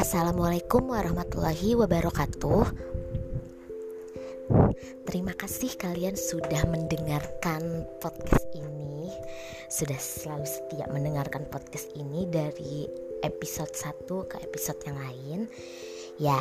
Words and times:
Assalamualaikum 0.00 0.88
warahmatullahi 0.88 1.76
wabarakatuh. 1.76 2.64
Terima 5.04 5.36
kasih 5.36 5.76
kalian 5.76 6.16
sudah 6.16 6.64
mendengarkan 6.72 7.84
podcast 8.00 8.48
ini. 8.56 9.12
Sudah 9.68 10.00
selalu 10.00 10.48
setia 10.48 10.88
mendengarkan 10.88 11.44
podcast 11.52 11.92
ini 11.92 12.24
dari 12.32 12.88
episode 13.20 13.76
1 13.76 14.08
ke 14.32 14.40
episode 14.40 14.80
yang 14.88 14.96
lain. 14.96 15.40
Ya, 16.16 16.40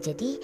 jadi 0.00 0.40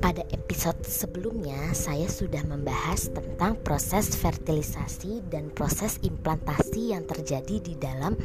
pada 0.00 0.24
episode 0.32 0.80
sebelumnya, 0.82 1.76
saya 1.76 2.08
sudah 2.08 2.40
membahas 2.48 3.12
tentang 3.12 3.60
proses 3.60 4.16
fertilisasi 4.16 5.20
dan 5.28 5.52
proses 5.52 6.00
implantasi 6.00 6.96
yang 6.96 7.04
terjadi 7.04 7.60
di 7.60 7.76
dalam 7.76 8.16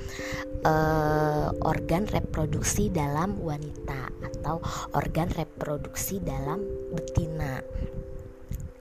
uh, 0.64 1.52
organ 1.68 2.08
reproduksi 2.08 2.88
dalam 2.88 3.36
wanita 3.44 4.08
atau 4.24 4.64
organ 4.96 5.28
reproduksi 5.36 6.24
dalam 6.24 6.64
betina. 6.96 7.60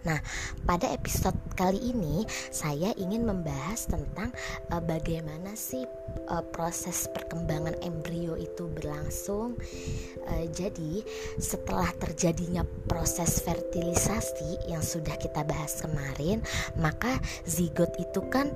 Nah, 0.04 0.20
pada 0.68 0.92
episode 0.92 1.36
kali 1.56 1.80
ini 1.80 2.28
saya 2.52 2.92
ingin 3.00 3.24
membahas 3.24 3.88
tentang 3.88 4.30
uh, 4.68 4.82
bagaimana 4.84 5.56
sih 5.56 5.88
uh, 6.28 6.44
proses 6.52 7.08
perkembangan 7.08 7.80
embrio 7.80 8.36
itu 8.36 8.68
berlangsung. 8.68 9.56
Uh, 10.28 10.46
jadi, 10.52 11.00
setelah 11.40 11.88
terjadinya 11.96 12.68
proses 12.84 13.40
fertilisasi 13.40 14.68
yang 14.68 14.84
sudah 14.84 15.16
kita 15.16 15.40
bahas 15.42 15.80
kemarin, 15.80 16.44
maka 16.76 17.16
zigot 17.48 17.96
itu 17.96 18.20
kan 18.28 18.52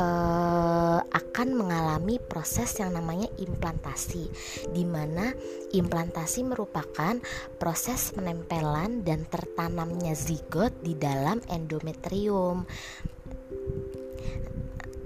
uh, 0.00 1.00
akan 1.36 1.52
mengalami 1.52 2.16
proses 2.16 2.80
yang 2.80 2.96
namanya 2.96 3.28
implantasi, 3.36 4.24
di 4.72 4.88
mana 4.88 5.36
implantasi 5.68 6.48
merupakan 6.48 7.20
proses 7.60 8.08
penempelan 8.16 9.04
dan 9.04 9.28
tertanamnya 9.28 10.16
zigot 10.16 10.72
di 10.80 10.96
dalam 10.96 11.44
endometrium. 11.52 12.64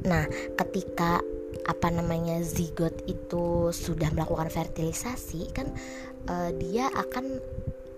Nah, 0.07 0.23
ketika 0.55 1.19
apa 1.67 1.89
namanya 1.91 2.39
zigot 2.47 2.95
itu 3.11 3.75
sudah 3.75 4.15
melakukan 4.15 4.55
fertilisasi 4.55 5.51
kan 5.51 5.75
uh, 6.31 6.55
dia 6.55 6.95
akan 6.95 7.43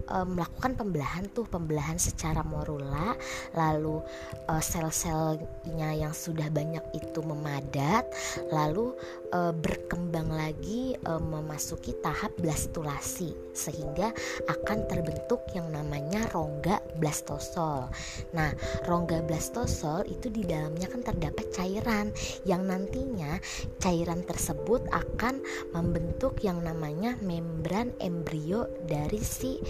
uh, 0.08 0.26
melakukan 0.26 0.74
pembelahan 0.74 1.28
tuh 1.30 1.46
pembelahan 1.46 1.98
secara 2.00 2.42
morula 2.42 3.14
lalu 3.54 4.00
uh, 4.48 4.62
sel-selnya 4.62 5.94
yang 5.94 6.14
sudah 6.14 6.48
banyak 6.48 6.82
itu 6.96 7.20
memadat 7.22 8.08
lalu 8.50 8.94
uh, 9.34 9.52
berkembang 9.52 10.30
lagi 10.30 10.94
uh, 11.08 11.20
memasuki 11.20 11.96
tahap 12.00 12.32
blastulasi 12.38 13.34
sehingga 13.52 14.12
akan 14.48 14.88
terbentuk 14.88 15.44
yang 15.52 15.68
namanya 15.68 16.24
rongga 16.32 16.80
blastosol. 16.96 17.88
Nah, 18.32 18.50
rongga 18.88 19.24
blastosol 19.24 20.08
itu 20.08 20.32
di 20.32 20.44
dalamnya 20.44 20.88
kan 20.88 21.04
terdapat 21.04 21.52
cairan 21.52 22.12
yang 22.48 22.64
nantinya 22.64 23.36
cairan 23.80 24.24
tersebut 24.24 24.84
akan 24.92 25.44
membentuk 25.76 26.40
yang 26.40 26.64
namanya 26.64 27.16
membran 27.20 27.92
embrio 28.00 28.68
dari 28.88 29.20
si 29.20 29.60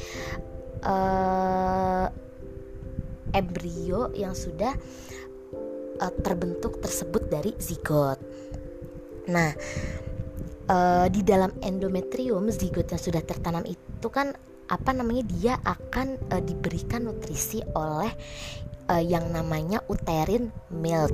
uh, 0.84 2.06
embrio 3.32 4.12
yang 4.12 4.36
sudah 4.36 4.74
uh, 6.00 6.12
terbentuk 6.20 6.82
tersebut 6.82 7.28
dari 7.32 7.52
zigot. 7.56 8.18
Nah, 9.30 9.54
uh, 10.68 11.06
di 11.08 11.22
dalam 11.22 11.54
endometrium 11.62 12.50
zigot 12.52 12.90
yang 12.90 13.02
sudah 13.02 13.22
tertanam 13.24 13.64
itu 13.64 14.08
kan 14.10 14.34
apa 14.70 14.90
namanya 14.94 15.24
dia 15.28 15.54
akan 15.62 16.16
uh, 16.32 16.42
diberikan 16.42 17.04
nutrisi 17.04 17.60
oleh 17.76 18.12
uh, 18.88 19.02
yang 19.02 19.28
namanya 19.30 19.84
uterin 19.86 20.48
milk 20.72 21.12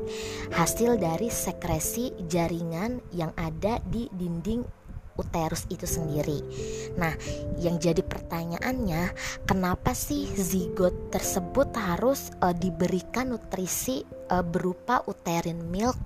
hasil 0.55 0.97
dari 0.97 1.29
sekresi 1.29 2.15
jaringan 2.31 3.03
yang 3.13 3.35
ada 3.35 3.83
di 3.89 4.07
dinding 4.15 4.78
uterus 5.19 5.67
itu 5.69 5.84
sendiri. 5.84 6.41
Nah, 6.95 7.12
yang 7.59 7.77
jadi 7.83 8.01
pertanyaannya, 8.01 9.12
kenapa 9.45 9.93
sih 9.93 10.31
zigot 10.31 11.11
tersebut 11.11 11.75
harus 11.75 12.31
uh, 12.41 12.55
diberikan 12.55 13.34
nutrisi 13.34 14.06
uh, 14.31 14.47
berupa 14.47 15.03
uterine 15.11 15.67
milk? 15.67 15.99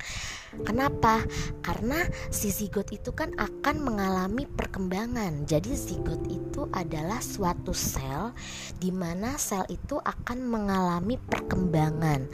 Kenapa? 0.53 1.25
Karena 1.65 2.05
si 2.28 2.53
zigot 2.53 2.93
itu 2.93 3.17
kan 3.17 3.33
akan 3.41 3.77
mengalami 3.81 4.45
perkembangan. 4.45 5.49
Jadi 5.49 5.73
zigot 5.73 6.21
itu 6.29 6.69
adalah 6.77 7.25
suatu 7.25 7.73
sel 7.73 8.37
di 8.77 8.93
mana 8.93 9.41
sel 9.41 9.65
itu 9.73 9.97
akan 9.97 10.44
mengalami 10.44 11.17
perkembangan. 11.17 12.29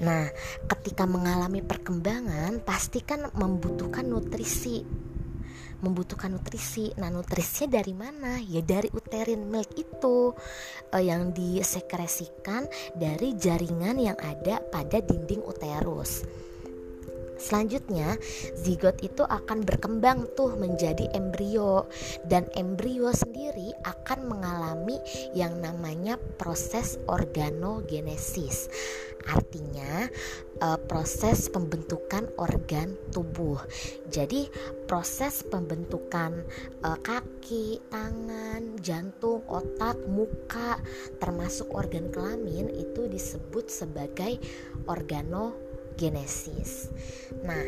Nah, 0.00 0.30
ketika 0.64 1.04
mengalami 1.04 1.60
perkembangan, 1.60 2.62
pasti 2.64 3.04
kan 3.04 3.28
membutuhkan 3.36 4.08
nutrisi 4.08 4.86
membutuhkan 5.80 6.32
nutrisi. 6.32 6.92
Nah, 6.96 7.08
nutrisinya 7.08 7.80
dari 7.80 7.94
mana? 7.96 8.40
Ya 8.40 8.60
dari 8.64 8.88
uterin 8.92 9.48
milk 9.48 9.76
itu 9.76 10.32
uh, 10.92 11.02
yang 11.02 11.32
disekresikan 11.32 12.68
dari 12.96 13.36
jaringan 13.36 13.96
yang 14.00 14.18
ada 14.20 14.60
pada 14.60 15.00
dinding 15.00 15.44
uterus. 15.44 16.24
Selanjutnya, 17.40 18.20
zigot 18.52 19.00
itu 19.00 19.24
akan 19.24 19.64
berkembang 19.64 20.28
tuh 20.36 20.60
menjadi 20.60 21.08
embrio 21.16 21.88
dan 22.28 22.44
embrio 22.52 23.08
sendiri 23.16 23.72
akan 23.80 24.28
mengalami 24.28 25.00
yang 25.32 25.56
namanya 25.56 26.20
proses 26.36 27.00
organogenesis. 27.08 28.68
Artinya, 29.24 30.08
uh, 30.60 30.76
proses 30.84 31.48
pembentukan 31.48 32.28
organ 32.36 32.96
tubuh. 33.12 33.56
Jadi, 34.12 34.48
proses 34.84 35.40
pembentukan 35.44 36.44
uh, 36.84 36.98
kaki, 37.00 37.80
tangan, 37.88 38.80
jantung, 38.84 39.44
otak, 39.48 39.96
muka, 40.08 40.76
termasuk 41.20 41.68
organ 41.72 42.12
kelamin 42.12 42.68
itu 42.68 43.08
disebut 43.08 43.68
sebagai 43.68 44.40
organogenesis 44.84 45.69
genesis. 46.00 46.88
Nah, 47.44 47.60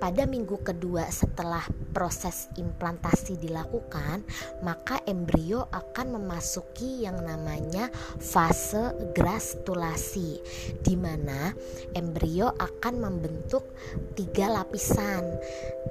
pada 0.00 0.24
minggu 0.24 0.64
kedua 0.64 1.04
setelah 1.12 1.60
proses 1.92 2.48
implantasi 2.56 3.36
dilakukan, 3.36 4.24
maka 4.64 4.96
embrio 5.04 5.68
akan 5.68 6.16
memasuki 6.16 7.04
yang 7.04 7.20
namanya 7.20 7.92
fase 8.16 8.96
grastulasi, 9.12 10.40
di 10.80 10.96
mana 10.96 11.52
embrio 11.92 12.48
akan 12.56 12.94
membentuk 12.96 13.76
tiga 14.16 14.48
lapisan. 14.48 15.36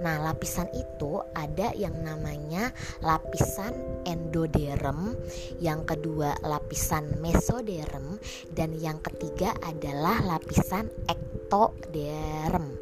Nah, 0.02 0.18
lapisan 0.26 0.74
itu 0.74 1.22
ada 1.38 1.70
yang 1.78 1.94
namanya 2.02 2.74
lapisan 3.06 3.78
endoderm, 4.10 5.14
yang 5.62 5.86
kedua 5.86 6.34
lapisan 6.42 7.22
mesoderm, 7.22 8.18
dan 8.58 8.74
yang 8.74 8.98
ketiga 9.06 9.54
adalah 9.62 10.18
lapisan 10.26 10.90
ek 11.06 11.30
ectoderm. 11.50 12.78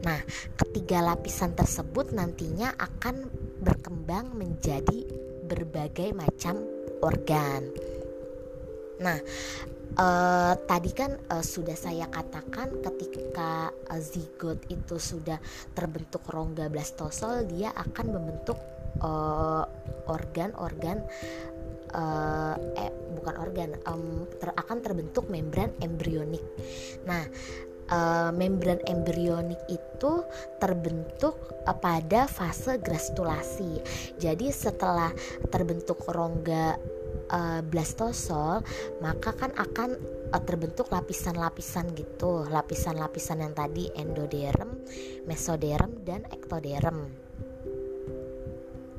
Nah, 0.00 0.16
ketiga 0.56 1.04
lapisan 1.04 1.52
tersebut 1.52 2.16
nantinya 2.16 2.72
akan 2.80 3.28
berkembang 3.60 4.32
menjadi 4.32 5.04
berbagai 5.44 6.16
macam 6.16 6.56
organ. 7.04 7.68
Nah, 9.04 9.20
uh, 10.00 10.56
tadi 10.64 10.90
kan 10.96 11.20
uh, 11.28 11.44
sudah 11.44 11.76
saya 11.76 12.08
katakan 12.08 12.80
ketika 12.80 13.76
uh, 13.92 14.00
zigot 14.00 14.64
itu 14.72 14.96
sudah 14.96 15.36
terbentuk 15.76 16.24
rongga 16.32 16.72
blastosol, 16.72 17.44
dia 17.44 17.76
akan 17.76 18.16
membentuk 18.16 18.56
organ-organ 20.08 21.06
uh, 21.94 22.56
eh 22.74 22.90
bukan 23.14 23.34
organ 23.38 23.70
um, 23.86 24.26
ter, 24.42 24.50
akan 24.52 24.78
terbentuk 24.82 25.30
membran 25.30 25.70
embrionik. 25.78 26.42
Nah, 27.06 27.22
uh, 27.90 28.30
membran 28.32 28.80
embrionik 28.88 29.60
itu 29.68 30.24
terbentuk 30.60 31.36
uh, 31.68 31.76
pada 31.76 32.28
fase 32.28 32.80
grastulasi. 32.80 33.82
Jadi 34.16 34.48
setelah 34.52 35.12
terbentuk 35.52 36.04
rongga 36.08 36.76
uh, 37.32 37.60
blastosol, 37.64 38.64
maka 39.04 39.34
kan 39.36 39.52
akan 39.56 39.98
terbentuk 40.44 40.92
lapisan-lapisan 40.92 41.96
gitu, 41.96 42.44
lapisan-lapisan 42.52 43.40
yang 43.48 43.54
tadi 43.56 43.88
endoderm, 43.96 44.76
mesoderm 45.24 46.04
dan 46.04 46.28
ektoderm. 46.28 47.27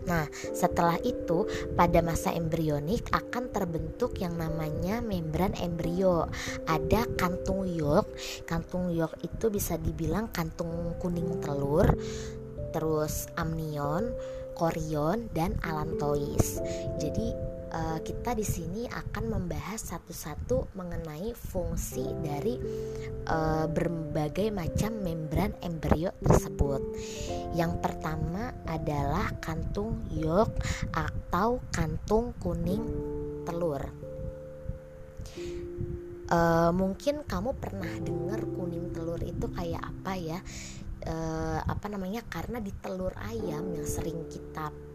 Nah, 0.10 0.26
setelah 0.34 0.98
itu 1.06 1.46
pada 1.78 2.02
masa 2.02 2.34
embrionik 2.34 3.06
akan 3.14 3.54
terbentuk 3.54 4.18
yang 4.18 4.36
namanya 4.36 5.06
membran 5.06 5.54
embrio. 5.62 6.26
Ada 6.66 7.06
kantung 7.14 7.70
yolk. 7.70 8.10
Kantung 8.50 8.90
yolk 8.90 9.14
itu 9.22 9.54
bisa 9.54 9.78
dibilang 9.78 10.34
kantung 10.34 10.98
kuning 10.98 11.38
telur, 11.40 11.94
terus 12.74 13.30
amnion, 13.38 14.10
korion 14.58 15.30
dan 15.32 15.56
alantois. 15.62 16.60
Jadi 16.98 17.49
uh, 17.74 18.00
kita 18.02 18.34
di 18.34 18.46
sini 18.46 18.86
akan 18.90 19.30
membahas 19.30 19.94
satu-satu 19.94 20.74
mengenai 20.74 21.34
fungsi 21.34 22.06
dari 22.22 22.58
uh, 23.30 23.66
berbagai 23.70 24.50
macam 24.54 24.92
membran 25.02 25.54
embrio 25.62 26.14
tersebut. 26.22 26.82
Yang 27.54 27.74
pertama 27.82 28.54
adalah 28.66 29.34
kantung 29.42 30.06
yolk 30.14 30.54
atau 30.94 31.62
kantung 31.74 32.34
kuning 32.42 32.84
telur. 33.46 33.82
Uh, 36.30 36.70
mungkin 36.70 37.26
kamu 37.26 37.58
pernah 37.58 37.90
dengar 38.06 38.46
kuning 38.54 38.94
telur 38.94 39.18
itu 39.26 39.50
kayak 39.50 39.82
apa 39.82 40.14
ya? 40.14 40.40
Uh, 41.10 41.58
apa 41.66 41.90
namanya? 41.90 42.22
Karena 42.30 42.62
di 42.62 42.70
telur 42.70 43.16
ayam 43.18 43.74
yang 43.74 43.88
sering 43.88 44.30
kita 44.30 44.89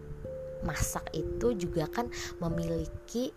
masak 0.65 1.07
itu 1.13 1.55
juga 1.55 1.87
kan 1.87 2.09
memiliki 2.41 3.31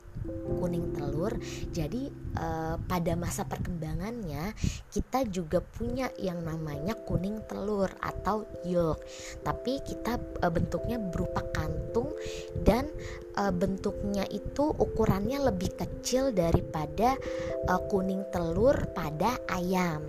kuning 0.58 0.98
telur. 0.98 1.30
Jadi 1.70 2.10
uh, 2.40 2.76
pada 2.90 3.14
masa 3.14 3.46
perkembangannya 3.46 4.52
kita 4.90 5.28
juga 5.30 5.62
punya 5.62 6.10
yang 6.18 6.42
namanya 6.42 6.98
kuning 7.06 7.44
telur 7.46 7.92
atau 8.02 8.48
yolk. 8.66 9.04
Tapi 9.46 9.84
kita 9.86 10.18
uh, 10.42 10.52
bentuknya 10.52 10.98
berupa 10.98 11.46
kantung 11.54 12.12
dan 12.66 12.90
uh, 13.38 13.54
bentuknya 13.54 14.26
itu 14.34 14.74
ukurannya 14.74 15.38
lebih 15.54 15.78
kecil 15.78 16.34
daripada 16.34 17.16
uh, 17.70 17.82
kuning 17.88 18.26
telur 18.34 18.76
pada 18.98 19.38
ayam. 19.54 20.02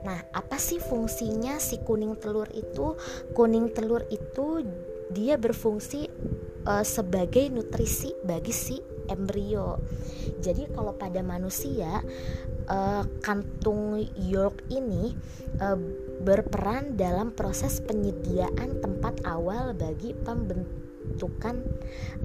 Nah, 0.00 0.16
apa 0.32 0.56
sih 0.56 0.80
fungsinya 0.80 1.60
si 1.60 1.76
kuning 1.84 2.16
telur 2.16 2.48
itu? 2.56 2.96
Kuning 3.36 3.68
telur 3.76 4.08
itu 4.08 4.64
dia 5.10 5.34
berfungsi 5.36 6.06
uh, 6.66 6.84
sebagai 6.86 7.50
nutrisi 7.50 8.14
bagi 8.22 8.54
si 8.54 8.76
embrio. 9.10 9.82
Jadi 10.38 10.70
kalau 10.70 10.94
pada 10.94 11.18
manusia 11.20 12.00
uh, 12.70 13.02
kantung 13.20 13.98
yolk 14.14 14.62
ini 14.70 15.10
uh, 15.58 15.78
berperan 16.22 16.94
dalam 16.94 17.34
proses 17.34 17.82
penyediaan 17.82 18.78
tempat 18.78 19.26
awal 19.26 19.74
bagi 19.74 20.14
pembentukan 20.14 21.58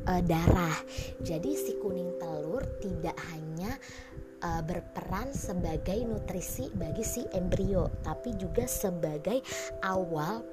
uh, 0.05 0.21
darah. 0.21 0.77
Jadi 1.25 1.57
si 1.57 1.73
kuning 1.81 2.21
telur 2.21 2.61
tidak 2.85 3.17
hanya 3.33 3.73
uh, 4.45 4.61
berperan 4.61 5.33
sebagai 5.33 5.97
nutrisi 6.05 6.69
bagi 6.77 7.01
si 7.01 7.25
embrio, 7.33 7.89
tapi 8.05 8.37
juga 8.37 8.69
sebagai 8.69 9.41
awal 9.81 10.45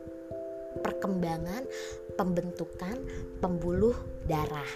perkembangan 0.80 1.68
pembentukan 2.14 2.96
pembuluh 3.40 3.96
darah. 4.28 4.68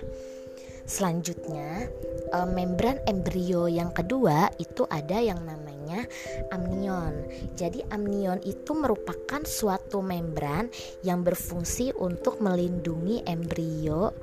Selanjutnya, 0.86 1.90
eh, 2.30 2.48
membran 2.48 3.02
embrio 3.10 3.66
yang 3.66 3.90
kedua 3.90 4.54
itu 4.62 4.86
ada 4.86 5.18
yang 5.18 5.42
namanya 5.42 6.06
amnion. 6.54 7.26
Jadi 7.58 7.82
amnion 7.90 8.38
itu 8.46 8.70
merupakan 8.70 9.42
suatu 9.42 9.98
membran 9.98 10.70
yang 11.02 11.26
berfungsi 11.26 11.90
untuk 11.98 12.38
melindungi 12.38 13.26
embrio 13.26 14.14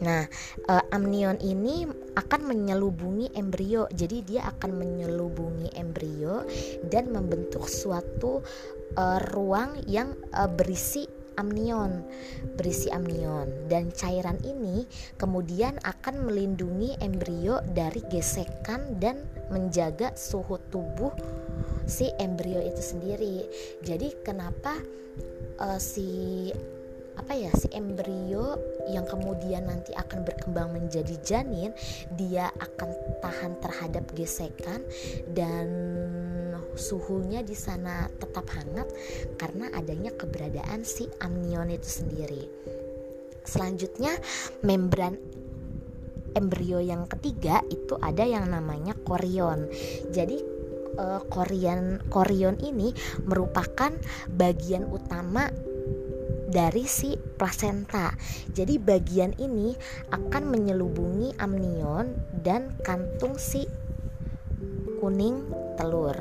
Nah, 0.00 0.24
uh, 0.64 0.84
amnion 0.96 1.36
ini 1.44 1.84
akan 2.16 2.40
menyelubungi 2.48 3.36
embrio. 3.36 3.84
Jadi 3.92 4.24
dia 4.24 4.48
akan 4.48 4.80
menyelubungi 4.80 5.76
embrio 5.76 6.48
dan 6.88 7.12
membentuk 7.12 7.68
suatu 7.68 8.40
uh, 8.96 9.18
ruang 9.34 9.78
yang 9.86 10.14
uh, 10.34 10.48
berisi 10.50 11.06
amnion, 11.38 12.04
berisi 12.60 12.92
amnion 12.92 13.48
dan 13.70 13.88
cairan 13.96 14.36
ini 14.44 14.84
kemudian 15.16 15.80
akan 15.80 16.28
melindungi 16.28 17.00
embrio 17.00 17.64
dari 17.72 18.04
gesekan 18.12 19.00
dan 19.00 19.24
menjaga 19.48 20.12
suhu 20.12 20.60
tubuh 20.68 21.12
si 21.88 22.12
embrio 22.20 22.60
itu 22.60 22.82
sendiri. 22.84 23.48
Jadi 23.80 24.12
kenapa 24.20 24.76
uh, 25.58 25.80
si 25.80 26.48
apa 27.18 27.36
ya 27.36 27.52
si 27.52 27.68
embrio 27.76 28.56
yang 28.88 29.04
kemudian 29.04 29.68
nanti 29.68 29.92
akan 29.92 30.24
berkembang 30.24 30.72
menjadi 30.72 31.20
janin 31.20 31.70
dia 32.16 32.48
akan 32.48 32.96
tahan 33.20 33.60
terhadap 33.60 34.08
gesekan 34.16 34.80
dan 35.36 35.68
suhunya 36.74 37.42
di 37.42 37.56
sana 37.56 38.06
tetap 38.06 38.46
hangat 38.54 38.88
karena 39.38 39.70
adanya 39.74 40.14
keberadaan 40.14 40.86
si 40.86 41.06
amnion 41.22 41.70
itu 41.70 41.88
sendiri. 41.88 42.44
Selanjutnya 43.46 44.14
membran 44.62 45.16
embrio 46.36 46.78
yang 46.78 47.10
ketiga 47.10 47.64
itu 47.66 47.98
ada 47.98 48.22
yang 48.22 48.46
namanya 48.50 48.94
korion. 49.02 49.66
Jadi 50.14 50.38
uh, 50.98 51.22
korion 51.26 52.04
korion 52.12 52.60
ini 52.62 52.94
merupakan 53.26 53.90
bagian 54.30 54.86
utama 54.86 55.50
dari 56.50 56.84
si 56.84 57.14
plasenta. 57.14 58.10
Jadi 58.50 58.76
bagian 58.82 59.38
ini 59.38 59.74
akan 60.10 60.50
menyelubungi 60.50 61.38
amnion 61.38 62.10
dan 62.42 62.74
kantung 62.82 63.38
si 63.38 63.64
kuning 64.98 65.46
telur. 65.78 66.18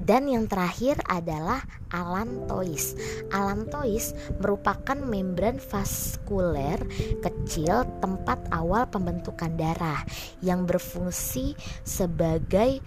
Dan 0.00 0.32
yang 0.32 0.48
terakhir 0.48 0.96
adalah 1.04 1.60
alantois. 1.92 2.96
Alantois 3.30 4.16
merupakan 4.40 4.96
membran 4.96 5.60
vaskuler 5.60 6.80
kecil 7.20 7.84
tempat 8.00 8.40
awal 8.50 8.88
pembentukan 8.88 9.52
darah 9.60 10.00
yang 10.40 10.64
berfungsi 10.64 11.52
sebagai 11.84 12.80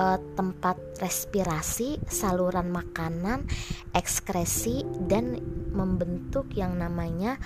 uh, 0.00 0.18
tempat 0.34 0.80
respirasi, 0.98 2.00
saluran 2.08 2.72
makanan, 2.72 3.44
ekskresi 3.92 4.82
dan 5.06 5.38
membentuk 5.70 6.50
yang 6.56 6.80
namanya 6.80 7.36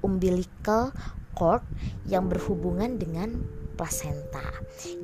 umbilical 0.00 0.94
cord 1.34 1.62
yang 2.06 2.30
berhubungan 2.30 2.98
dengan 2.98 3.42
plasenta. 3.78 4.42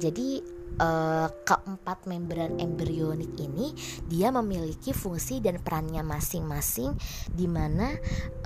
Jadi 0.02 0.53
uh, 0.80 1.28
keempat 1.44 2.06
membran 2.08 2.58
embrionik 2.58 3.30
ini 3.38 3.74
dia 4.08 4.30
memiliki 4.34 4.90
fungsi 4.90 5.38
dan 5.38 5.60
perannya 5.60 6.02
masing-masing 6.02 6.94
di 7.30 7.46
mana 7.46 7.94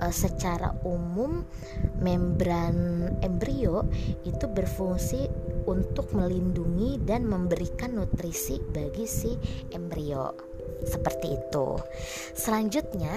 uh, 0.01 0.13
secara 0.13 0.75
umum 0.85 1.45
membran 2.01 3.07
embrio 3.21 3.85
itu 4.25 4.45
berfungsi 4.49 5.29
untuk 5.69 6.11
melindungi 6.17 6.97
dan 7.05 7.29
memberikan 7.29 7.93
nutrisi 7.93 8.57
bagi 8.73 9.05
si 9.05 9.37
embrio 9.69 10.33
seperti 10.81 11.37
itu. 11.37 11.77
Selanjutnya 12.33 13.13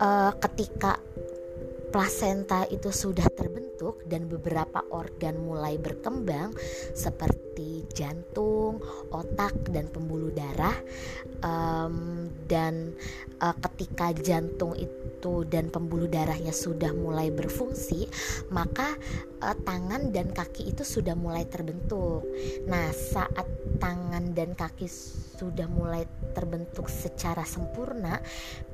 uh, 0.00 0.32
ketika 0.40 0.96
plasenta 1.90 2.64
itu 2.70 2.88
sudah 2.94 3.26
terbentuk 3.34 3.69
dan 4.04 4.28
beberapa 4.28 4.84
organ 4.92 5.40
mulai 5.40 5.80
berkembang 5.80 6.52
seperti 6.92 7.88
jantung, 7.88 8.78
otak 9.08 9.56
dan 9.72 9.88
pembuluh 9.88 10.28
darah 10.30 10.76
um, 11.44 12.28
dan 12.46 12.94
uh, 13.40 13.56
ketika 13.68 14.12
jantung 14.16 14.76
itu 14.76 15.44
dan 15.48 15.68
pembuluh 15.68 16.08
darahnya 16.08 16.52
sudah 16.52 16.92
mulai 16.96 17.28
berfungsi 17.28 18.08
maka 18.48 18.96
uh, 19.40 19.56
tangan 19.64 20.12
dan 20.12 20.30
kaki 20.30 20.70
itu 20.70 20.84
sudah 20.84 21.16
mulai 21.16 21.44
terbentuk. 21.48 22.24
Nah, 22.68 22.92
saat 22.92 23.46
tangan 23.80 24.36
dan 24.36 24.52
kaki 24.52 24.86
sudah 25.40 25.66
mulai 25.66 26.04
terbentuk 26.36 26.86
secara 26.86 27.42
sempurna 27.48 28.20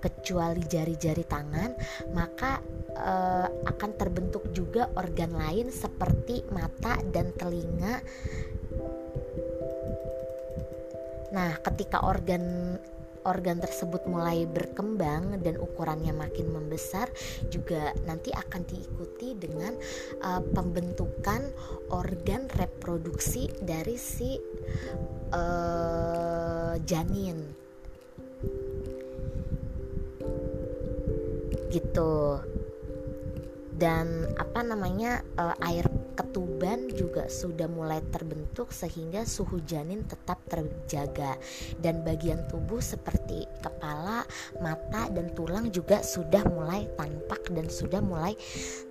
kecuali 0.03 0.61
jari-jari 0.67 1.25
tangan, 1.25 1.71
maka 2.13 2.61
uh, 2.99 3.49
akan 3.71 3.91
terbentuk 3.97 4.51
juga 4.51 4.91
organ 4.99 5.35
lain 5.35 5.71
seperti 5.71 6.43
mata 6.51 6.99
dan 7.15 7.31
telinga. 7.39 8.03
Nah, 11.35 11.59
ketika 11.63 12.07
organ 12.07 12.77
organ 13.27 13.59
tersebut 13.59 14.07
mulai 14.07 14.47
berkembang 14.47 15.43
dan 15.43 15.59
ukurannya 15.59 16.15
makin 16.15 16.47
membesar 16.47 17.11
juga 17.51 17.91
nanti 18.07 18.31
akan 18.31 18.63
diikuti 18.63 19.35
dengan 19.35 19.75
uh, 20.23 20.41
pembentukan 20.55 21.51
organ 21.91 22.47
reproduksi 22.55 23.51
dari 23.59 23.99
si 23.99 24.39
uh, 25.35 26.79
janin. 26.87 27.43
Gitu. 31.67 32.15
Dan 33.77 34.33
apa 34.41 34.65
namanya 34.65 35.21
uh, 35.37 35.53
air 35.61 35.85
ketuban 36.17 36.89
juga 36.97 37.29
sudah 37.29 37.69
mulai 37.69 38.01
terbentuk 38.09 38.73
sehingga 38.73 39.29
suhu 39.29 39.61
janin 39.69 40.03
tetap 40.09 40.41
terjaga. 40.49 41.37
Dan 41.77 42.01
bagian 42.03 42.49
tubuh 42.49 42.81
seperti 42.81 43.45
kepala, 43.61 44.25
mata 44.59 45.13
dan 45.13 45.31
tulang 45.37 45.69
juga 45.69 46.01
sudah 46.01 46.43
mulai 46.49 46.89
tampak 46.97 47.53
dan 47.53 47.69
sudah 47.69 48.01
mulai 48.01 48.33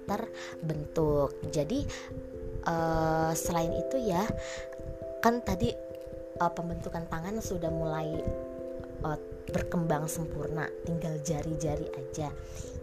terbentuk. 0.06 1.34
Jadi 1.50 1.84
uh, 2.70 3.34
selain 3.34 3.74
itu 3.74 3.98
ya 4.06 4.24
kan 5.26 5.42
tadi 5.42 5.74
uh, 6.38 6.52
pembentukan 6.54 7.10
tangan 7.10 7.42
sudah 7.42 7.74
mulai 7.74 8.22
uh, 9.02 9.18
berkembang 9.50 10.06
sempurna, 10.06 10.70
tinggal 10.86 11.18
jari-jari 11.26 11.90
aja 11.98 12.30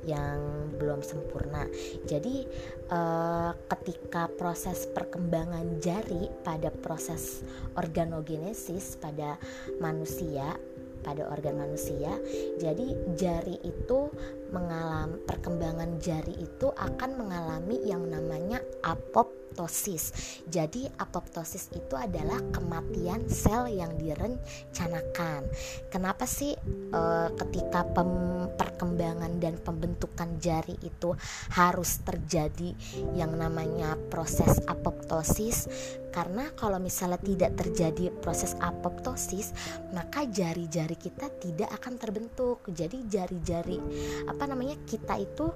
yang 0.06 0.72
belum 0.76 1.00
sempurna. 1.00 1.66
Jadi 2.04 2.46
uh, 2.90 3.54
ketika 3.70 4.26
proses 4.32 4.90
perkembangan 4.90 5.78
jari 5.78 6.28
pada 6.42 6.68
proses 6.70 7.46
organogenesis 7.78 8.98
pada 8.98 9.38
manusia 9.78 10.58
pada 11.02 11.26
organ 11.28 11.58
manusia. 11.58 12.14
Jadi 12.56 12.94
jari 13.18 13.58
itu 13.66 14.08
mengalami 14.54 15.18
perkembangan 15.26 15.98
jari 15.98 16.36
itu 16.38 16.70
akan 16.70 17.10
mengalami 17.18 17.76
yang 17.82 18.06
namanya 18.06 18.51
apoptosis. 18.92 20.12
Jadi 20.48 20.88
apoptosis 20.88 21.68
itu 21.76 21.92
adalah 21.92 22.40
kematian 22.52 23.28
sel 23.28 23.68
yang 23.68 23.92
direncanakan. 24.00 25.44
Kenapa 25.92 26.24
sih 26.24 26.56
e, 26.92 27.02
ketika 27.36 27.84
pem, 27.92 28.48
perkembangan 28.56 29.36
dan 29.40 29.60
pembentukan 29.60 30.40
jari 30.40 30.76
itu 30.80 31.12
harus 31.52 32.00
terjadi 32.00 32.72
yang 33.12 33.36
namanya 33.36 34.00
proses 34.08 34.60
apoptosis? 34.64 35.68
Karena 36.12 36.52
kalau 36.52 36.76
misalnya 36.76 37.20
tidak 37.20 37.56
terjadi 37.56 38.12
proses 38.20 38.52
apoptosis, 38.60 39.56
maka 39.96 40.28
jari-jari 40.28 40.96
kita 40.96 41.32
tidak 41.40 41.72
akan 41.76 41.96
terbentuk. 41.96 42.60
Jadi 42.68 43.08
jari-jari 43.08 43.80
apa 44.28 44.44
namanya 44.44 44.76
kita 44.84 45.16
itu 45.16 45.48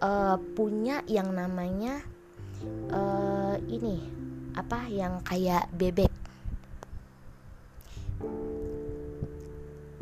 uh, 0.00 0.36
punya 0.56 1.04
yang 1.04 1.30
namanya 1.32 2.00
ini 3.72 3.96
apa 4.52 4.84
yang 4.92 5.24
kayak 5.24 5.72
bebek. 5.72 6.12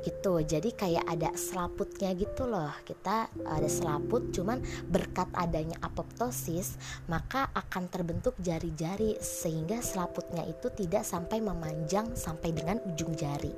Gitu 0.00 0.33
jadi 0.43 0.71
kayak 0.75 1.05
ada 1.07 1.31
selaputnya 1.39 2.11
gitu 2.19 2.50
loh. 2.50 2.73
Kita 2.83 3.31
ada 3.47 3.69
selaput 3.71 4.35
cuman 4.35 4.59
berkat 4.91 5.31
adanya 5.39 5.79
apoptosis 5.85 6.75
maka 7.07 7.47
akan 7.55 7.87
terbentuk 7.87 8.35
jari-jari 8.43 9.21
sehingga 9.23 9.79
selaputnya 9.79 10.43
itu 10.50 10.67
tidak 10.75 11.07
sampai 11.07 11.39
memanjang 11.39 12.17
sampai 12.19 12.50
dengan 12.50 12.83
ujung 12.91 13.15
jari. 13.15 13.55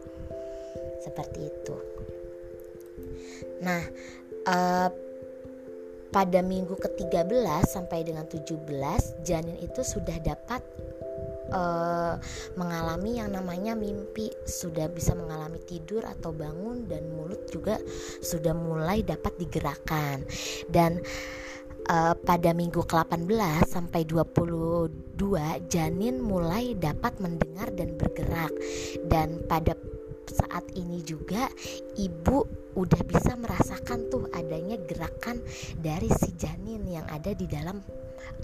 Seperti 1.00 1.40
itu. 1.48 1.76
Nah 3.62 3.82
uh, 4.46 5.11
pada 6.12 6.44
minggu 6.44 6.76
ke-13 6.76 7.32
sampai 7.64 8.04
dengan 8.04 8.28
17 8.28 8.68
janin 9.24 9.56
itu 9.58 9.80
sudah 9.80 10.20
dapat 10.20 10.60
uh, 11.52 12.14
mengalami 12.56 13.20
yang 13.20 13.32
namanya 13.32 13.76
mimpi, 13.76 14.32
sudah 14.44 14.88
bisa 14.92 15.16
mengalami 15.16 15.60
tidur 15.64 16.04
atau 16.04 16.32
bangun 16.32 16.88
dan 16.88 17.08
mulut 17.12 17.48
juga 17.52 17.80
sudah 18.24 18.52
mulai 18.52 19.04
dapat 19.04 19.32
digerakkan. 19.40 20.24
Dan 20.68 21.00
uh, 21.88 22.14
pada 22.16 22.50
minggu 22.52 22.82
ke-18 22.84 23.68
sampai 23.68 24.04
22 24.04 25.16
janin 25.68 26.16
mulai 26.20 26.76
dapat 26.76 27.16
mendengar 27.20 27.72
dan 27.72 27.94
bergerak. 27.96 28.52
Dan 29.06 29.44
pada 29.48 29.76
saat 30.28 30.64
ini 30.78 31.02
juga 31.02 31.48
ibu 31.98 32.46
udah 32.72 33.02
bisa 33.04 33.36
merasakan 33.36 34.08
tuh 34.08 34.24
adanya 34.32 34.80
gerakan 34.88 35.42
dari 35.76 36.08
si 36.22 36.32
janin 36.38 36.84
yang 36.88 37.04
ada 37.10 37.36
di 37.36 37.44
dalam 37.44 37.82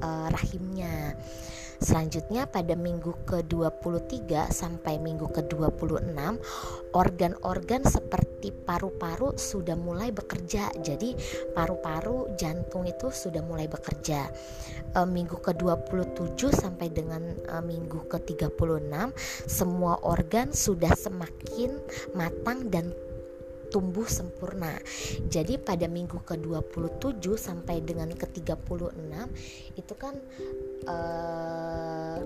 uh, 0.02 0.28
rahimnya. 0.28 1.16
Selanjutnya 1.78 2.50
pada 2.50 2.74
minggu 2.74 3.14
ke-23 3.22 4.50
sampai 4.50 4.98
minggu 4.98 5.30
ke-26 5.30 6.10
organ-organ 6.90 7.82
seperti 7.86 8.50
paru-paru 8.50 9.38
sudah 9.38 9.78
mulai 9.78 10.10
bekerja. 10.10 10.74
Jadi 10.74 11.14
paru-paru 11.54 12.34
jantung 12.34 12.82
itu 12.82 13.14
sudah 13.14 13.46
mulai 13.46 13.70
bekerja. 13.70 14.26
E, 14.90 14.98
minggu 15.06 15.38
ke-27 15.38 16.50
sampai 16.50 16.90
dengan 16.90 17.22
e, 17.46 17.54
minggu 17.62 18.10
ke-36 18.10 18.90
semua 19.46 20.02
organ 20.02 20.50
sudah 20.50 20.90
semakin 20.98 21.78
matang 22.18 22.66
dan 22.74 22.90
tumbuh 23.68 24.08
sempurna. 24.08 24.76
Jadi 25.28 25.60
pada 25.60 25.86
minggu 25.86 26.20
ke-27 26.24 27.24
sampai 27.36 27.84
dengan 27.84 28.12
ke-36 28.12 29.12
itu 29.76 29.94
kan 29.96 30.14
uh, 30.88 32.18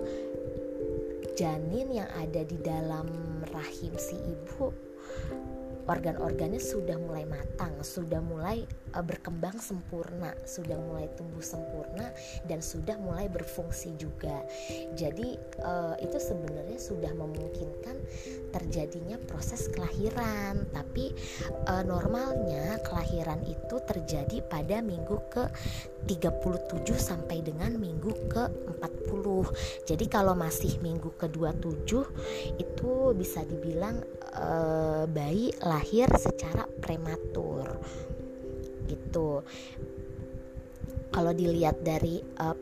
janin 1.33 2.03
yang 2.03 2.09
ada 2.13 2.41
di 2.45 2.57
dalam 2.61 3.07
rahim 3.49 3.93
si 3.97 4.15
ibu 4.15 4.69
organ-organnya 5.87 6.61
sudah 6.61 6.95
mulai 6.95 7.27
matang, 7.27 7.75
sudah 7.83 8.23
mulai 8.23 8.63
uh, 8.95 9.03
berkembang 9.03 9.59
sempurna, 9.59 10.31
sudah 10.47 10.79
mulai 10.79 11.11
tumbuh 11.19 11.43
sempurna 11.43 12.13
dan 12.47 12.63
sudah 12.63 12.95
mulai 12.99 13.27
berfungsi 13.27 13.95
juga. 13.99 14.43
Jadi 14.95 15.35
uh, 15.63 15.95
itu 15.99 16.17
sebenarnya 16.17 16.79
sudah 16.79 17.11
memungkinkan 17.11 17.97
terjadinya 18.55 19.19
proses 19.27 19.67
kelahiran, 19.73 20.63
tapi 20.71 21.11
uh, 21.67 21.83
normalnya 21.83 22.79
kelahiran 22.85 23.41
itu 23.43 23.75
terjadi 23.83 24.45
pada 24.47 24.79
minggu 24.79 25.17
ke 25.31 25.43
37 26.03 26.83
sampai 26.99 27.39
dengan 27.39 27.75
minggu 27.79 28.11
ke-40. 28.27 29.25
Jadi 29.87 30.05
kalau 30.11 30.35
masih 30.35 30.79
minggu 30.83 31.15
ke-27 31.15 31.91
itu 32.59 32.91
bisa 33.15 33.41
dibilang 33.47 34.03
e, 34.35 34.47
bayi 35.07 35.55
lahir 35.63 36.11
secara 36.19 36.67
prematur. 36.83 37.79
Gitu. 38.87 39.41
Kalau 41.13 41.29
dilihat 41.29 41.85
dari 41.85 42.17
uh, 42.41 42.57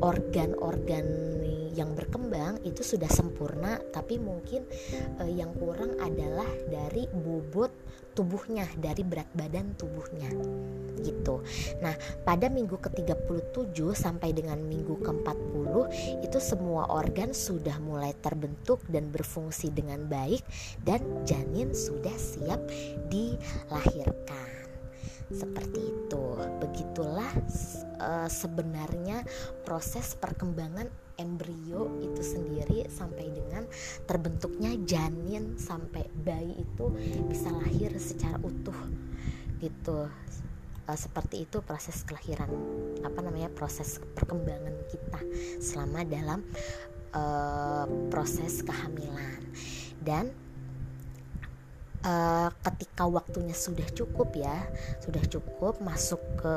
organ-organ 0.00 1.06
yang 1.76 1.92
berkembang 1.92 2.64
itu 2.64 2.80
sudah 2.80 3.08
sempurna 3.12 3.76
tapi 3.92 4.16
mungkin 4.16 4.64
uh, 5.20 5.28
yang 5.28 5.52
kurang 5.60 5.92
adalah 6.00 6.48
dari 6.72 7.04
bobot 7.12 7.68
tubuhnya 8.16 8.64
dari 8.80 9.04
berat 9.04 9.28
badan 9.36 9.76
tubuhnya 9.76 10.32
gitu. 11.04 11.44
Nah, 11.84 11.92
pada 12.24 12.48
minggu 12.48 12.80
ke-37 12.80 13.76
sampai 13.92 14.32
dengan 14.32 14.56
minggu 14.64 14.96
ke-40 15.04 15.72
itu 16.24 16.38
semua 16.40 16.88
organ 16.88 17.36
sudah 17.36 17.76
mulai 17.78 18.16
terbentuk 18.24 18.80
dan 18.88 19.12
berfungsi 19.12 19.68
dengan 19.70 20.08
baik 20.08 20.40
dan 20.82 21.04
janin 21.28 21.76
sudah 21.76 22.16
siap 22.16 22.58
dilahirkan 23.12 24.48
seperti 25.30 25.92
itu. 25.92 26.24
Begitulah 26.62 27.30
uh, 28.00 28.28
sebenarnya 28.30 29.26
proses 29.66 30.14
perkembangan 30.16 30.88
embrio 31.16 31.90
itu 32.04 32.22
sendiri 32.22 32.88
sampai 32.88 33.32
dengan 33.32 33.64
terbentuknya 34.04 34.76
janin 34.84 35.56
sampai 35.56 36.06
bayi 36.22 36.60
itu 36.60 36.92
bisa 37.28 37.52
lahir 37.52 37.92
secara 37.96 38.36
utuh 38.40 38.76
gitu. 39.60 40.08
Uh, 40.86 40.94
seperti 40.94 41.42
itu 41.42 41.58
proses 41.66 42.06
kelahiran 42.06 42.46
apa 43.02 43.18
namanya 43.18 43.50
proses 43.50 43.98
perkembangan 44.14 44.76
kita 44.86 45.18
selama 45.58 46.06
dalam 46.06 46.46
uh, 47.10 47.90
proses 48.06 48.62
kehamilan 48.62 49.42
dan 50.06 50.30
uh, 52.06 52.54
ketika 52.70 53.02
waktunya 53.10 53.50
sudah 53.50 53.86
cukup 53.90 54.30
ya 54.38 54.62
sudah 55.02 55.26
cukup 55.26 55.82
masuk 55.82 56.22
ke 56.38 56.54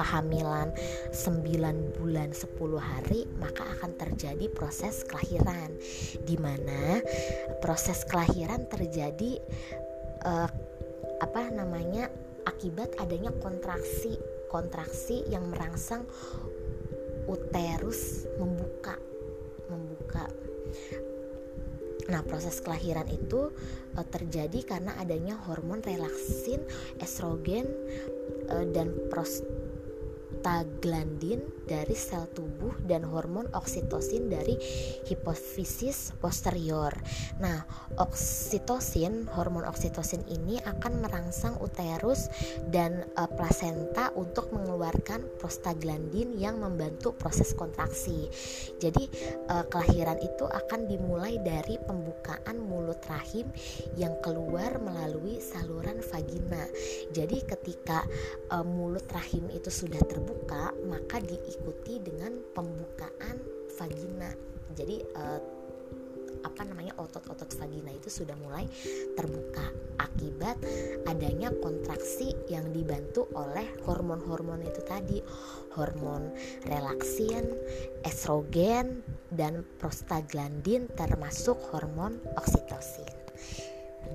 kehamilan 0.00 0.72
9 1.12 2.00
bulan 2.00 2.32
10 2.32 2.56
hari 2.80 3.28
maka 3.36 3.68
akan 3.76 3.92
terjadi 4.00 4.48
proses 4.48 5.04
kelahiran. 5.04 5.76
Di 6.24 6.40
mana 6.40 7.04
proses 7.60 8.08
kelahiran 8.08 8.64
terjadi 8.72 9.36
uh, 10.24 10.48
apa 11.20 11.52
namanya 11.52 12.08
akibat 12.48 12.96
adanya 12.96 13.28
kontraksi 13.44 14.16
kontraksi 14.48 15.22
yang 15.28 15.46
merangsang 15.52 16.08
uterus 17.28 18.24
membuka 18.40 18.96
membuka. 19.70 20.26
Nah, 22.10 22.26
proses 22.26 22.58
kelahiran 22.58 23.06
itu 23.06 23.54
e, 23.94 24.00
terjadi 24.02 24.66
karena 24.66 24.98
adanya 24.98 25.38
hormon 25.46 25.78
relaksin, 25.78 26.58
estrogen, 26.98 27.70
uh, 28.50 28.66
dan 28.74 28.90
prostaglandin 30.40 31.44
dari 31.70 31.94
sel 31.94 32.26
tubuh 32.34 32.74
dan 32.82 33.06
hormon 33.06 33.46
oksitosin 33.54 34.26
dari 34.26 34.58
hipofisis 35.06 36.10
posterior. 36.18 36.90
Nah, 37.38 37.62
oksitosin, 37.94 39.30
hormon 39.30 39.62
oksitosin 39.62 40.26
ini 40.26 40.58
akan 40.66 41.06
merangsang 41.06 41.54
uterus 41.62 42.26
dan 42.74 43.06
uh, 43.14 43.30
plasenta 43.30 44.10
untuk 44.18 44.50
mengeluarkan 44.50 45.22
prostaglandin 45.38 46.34
yang 46.34 46.58
membantu 46.58 47.14
proses 47.14 47.54
kontraksi. 47.54 48.26
Jadi, 48.82 49.06
uh, 49.46 49.62
kelahiran 49.70 50.18
itu 50.18 50.50
akan 50.50 50.90
dimulai 50.90 51.38
dari 51.38 51.78
pembukaan 51.78 52.58
mulut 52.58 52.98
rahim 53.06 53.46
yang 53.94 54.18
keluar 54.26 54.82
melalui 54.82 55.38
saluran 55.38 56.02
vagina. 56.02 56.66
Jadi, 57.14 57.46
ketika 57.46 58.02
uh, 58.50 58.66
mulut 58.66 59.06
rahim 59.14 59.46
itu 59.54 59.70
sudah 59.70 60.02
terbuka, 60.10 60.74
maka 60.90 61.22
di 61.22 61.38
diikuti 61.60 62.00
dengan 62.00 62.32
pembukaan 62.56 63.36
vagina 63.76 64.32
jadi 64.72 65.04
uh, 65.12 65.40
apa 66.40 66.64
namanya 66.64 66.96
otot-otot 66.96 67.52
vagina 67.60 67.92
itu 67.92 68.08
sudah 68.08 68.32
mulai 68.40 68.64
terbuka 69.12 69.68
akibat 70.00 70.56
adanya 71.04 71.52
kontraksi 71.60 72.32
yang 72.48 72.72
dibantu 72.72 73.28
oleh 73.36 73.68
hormon-hormon 73.84 74.64
itu 74.64 74.80
tadi 74.88 75.20
hormon 75.76 76.32
relaksin, 76.64 77.44
estrogen 78.08 79.04
dan 79.28 79.68
prostaglandin 79.76 80.88
termasuk 80.96 81.60
hormon 81.76 82.16
oksitosin. 82.40 83.20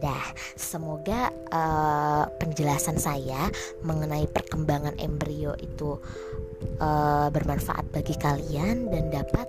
Dah, 0.02 0.34
semoga 0.60 1.32
uh, 1.54 2.28
penjelasan 2.42 3.00
saya 3.00 3.48
mengenai 3.80 4.28
perkembangan 4.28 5.00
embrio 5.00 5.56
itu 5.56 6.02
uh, 6.82 7.28
bermanfaat 7.32 7.88
bagi 7.92 8.16
kalian 8.18 8.90
dan 8.92 9.12
dapat 9.12 9.48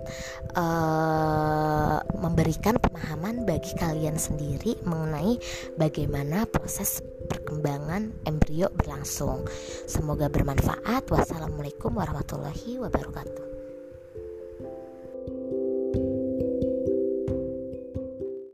uh, 0.55 1.99
memberikan 2.17 2.77
pemahaman 2.79 3.43
bagi 3.43 3.73
kalian 3.75 4.15
sendiri 4.15 4.79
mengenai 4.87 5.37
bagaimana 5.75 6.47
proses 6.47 7.03
perkembangan 7.27 8.13
embrio 8.23 8.71
berlangsung. 8.73 9.43
Semoga 9.85 10.31
bermanfaat. 10.31 11.07
Wassalamualaikum 11.11 11.95
warahmatullahi 11.95 12.79
wabarakatuh. 12.79 13.47